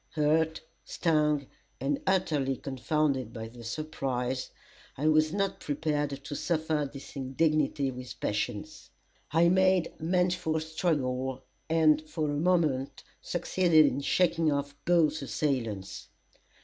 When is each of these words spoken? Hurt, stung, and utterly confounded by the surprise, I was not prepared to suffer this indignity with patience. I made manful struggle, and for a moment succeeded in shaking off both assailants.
Hurt, 0.13 0.61
stung, 0.83 1.45
and 1.79 2.01
utterly 2.07 2.55
confounded 2.55 3.31
by 3.31 3.47
the 3.49 3.63
surprise, 3.63 4.49
I 4.97 5.07
was 5.07 5.31
not 5.31 5.59
prepared 5.59 6.23
to 6.25 6.35
suffer 6.35 6.89
this 6.91 7.15
indignity 7.15 7.91
with 7.91 8.19
patience. 8.19 8.89
I 9.29 9.47
made 9.49 9.93
manful 9.99 10.59
struggle, 10.59 11.43
and 11.69 12.01
for 12.09 12.31
a 12.31 12.39
moment 12.39 13.03
succeeded 13.21 13.85
in 13.85 14.01
shaking 14.01 14.51
off 14.51 14.75
both 14.85 15.21
assailants. 15.21 16.07